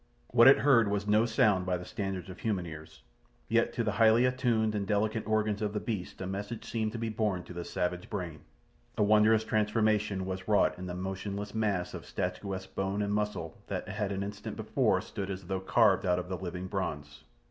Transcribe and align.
What 0.29 0.47
it 0.47 0.57
heard 0.57 0.87
was 0.87 1.05
no 1.07 1.27
sound 1.27 1.67
by 1.67 1.77
the 1.77 1.85
standards 1.85 2.27
of 2.27 2.39
human 2.39 2.65
ears, 2.65 3.03
yet 3.47 3.71
to 3.73 3.83
the 3.83 3.91
highly 3.91 4.25
attuned 4.25 4.73
and 4.73 4.87
delicate 4.87 5.21
organs 5.27 5.61
of 5.61 5.73
the 5.73 5.79
beast 5.79 6.19
a 6.21 6.25
message 6.25 6.65
seemed 6.65 6.93
to 6.93 6.97
be 6.97 7.09
borne 7.09 7.43
to 7.43 7.53
the 7.53 7.63
savage 7.63 8.09
brain. 8.09 8.39
A 8.97 9.03
wondrous 9.03 9.43
transformation 9.43 10.25
was 10.25 10.47
wrought 10.47 10.79
in 10.79 10.87
the 10.87 10.95
motionless 10.95 11.53
mass 11.53 11.93
of 11.93 12.07
statuesque 12.07 12.73
bone 12.73 13.03
and 13.03 13.13
muscle 13.13 13.55
that 13.67 13.89
had 13.89 14.11
an 14.11 14.23
instant 14.23 14.55
before 14.57 15.01
stood 15.01 15.29
as 15.29 15.45
though 15.45 15.59
carved 15.59 16.03
out 16.03 16.17
of 16.17 16.29
the 16.29 16.35
living 16.35 16.65
bronze. 16.65 17.23